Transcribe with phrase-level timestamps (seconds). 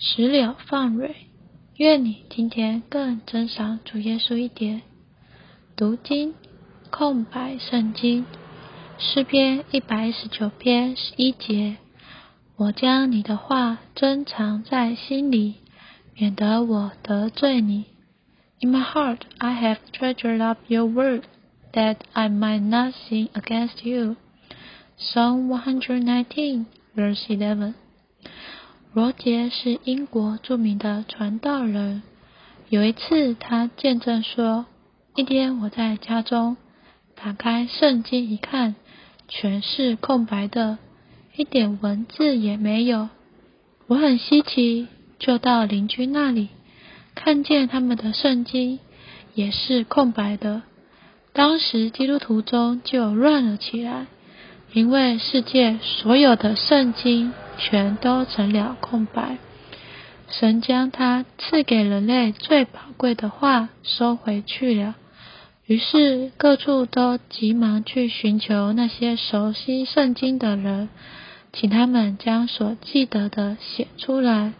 [0.00, 1.16] 石榴放蕊，
[1.76, 4.82] 愿你今天更珍赏主耶稣一点。
[5.74, 6.34] 读经，
[6.88, 8.24] 空白圣经，
[8.96, 11.78] 诗篇一百一十九篇十一节。
[12.54, 15.54] 我将你的话珍藏在心里，
[16.14, 17.86] 免得我得罪你。
[18.60, 21.24] In my heart I have treasured up your word,
[21.72, 24.14] that I might not sin against you.
[24.96, 27.74] Psalm one hundred nineteen, verse eleven.
[28.94, 32.02] 罗杰是英国著名的传道人。
[32.70, 34.64] 有一次，他见证说
[35.14, 36.56] ：“一天，我在家中
[37.14, 38.76] 打开圣经一看，
[39.28, 40.78] 全是空白的，
[41.36, 43.10] 一点文字也没有。
[43.88, 46.48] 我很稀奇，就到邻居那里，
[47.14, 48.80] 看见他们的圣经
[49.34, 50.62] 也是空白的。
[51.34, 54.06] 当时基督徒中就乱了起来，
[54.72, 59.36] 因为世界所有的圣经。”全都成了空白。
[60.30, 64.94] 神将他赐给人类最宝贵的话收回去了。
[65.66, 70.88] 于是各处都急忙去寻求那些熟悉圣经的人，
[71.52, 74.52] 请他们将所记得的写出来。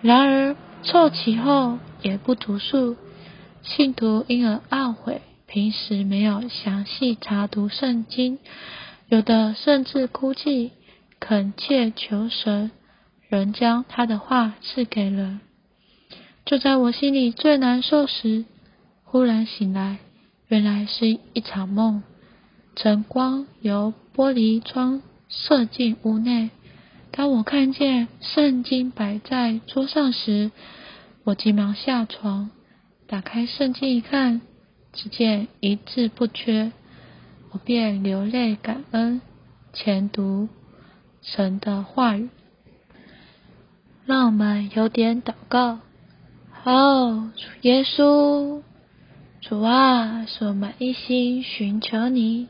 [0.00, 2.96] 然而凑齐后也不读数，
[3.62, 8.40] 信徒因而懊悔，平时没有详细查读圣经，
[9.08, 10.72] 有的甚至哭泣。
[11.24, 12.72] 恳切求神，
[13.28, 15.38] 仍将他的话赐给人。
[16.44, 18.44] 就在我心里最难受时，
[19.04, 19.98] 忽然醒来，
[20.48, 22.02] 原来是一场梦。
[22.74, 26.50] 晨光由玻璃窗射进屋内。
[27.12, 30.50] 当我看见圣经摆在桌上时，
[31.22, 32.50] 我急忙下床，
[33.06, 34.40] 打开圣经一看，
[34.92, 36.72] 只见一字不缺，
[37.52, 39.20] 我便流泪感恩，
[39.72, 40.48] 前读。
[41.22, 42.28] 神的话语，
[44.04, 45.78] 让我们有点祷告。
[46.64, 48.62] 哦，主耶稣，
[49.40, 52.48] 主啊，是我们一心寻求你，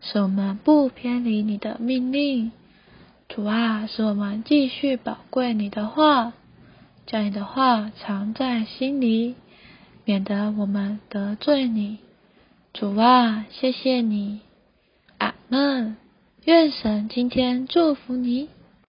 [0.00, 2.52] 是我们不偏离你的命令。
[3.28, 6.32] 主啊，是我们继续宝贵你的话，
[7.06, 9.36] 将你的话藏在心里，
[10.04, 11.98] 免得我们得罪你。
[12.72, 14.40] 主啊，谢谢你，
[15.18, 15.96] 阿门。
[16.44, 18.48] 愿神今天祝福你。